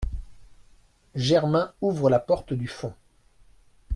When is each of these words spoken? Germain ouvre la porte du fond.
Germain 1.13 1.73
ouvre 1.81 2.09
la 2.09 2.17
porte 2.19 2.53
du 2.53 2.67
fond. 2.67 2.95